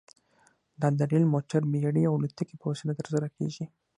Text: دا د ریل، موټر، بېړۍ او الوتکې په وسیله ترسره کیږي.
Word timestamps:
دا 0.81 0.87
د 0.99 1.01
ریل، 1.11 1.25
موټر، 1.33 1.61
بېړۍ 1.71 2.03
او 2.07 2.13
الوتکې 2.17 2.55
په 2.59 2.65
وسیله 2.71 2.93
ترسره 2.99 3.27
کیږي. 3.37 3.65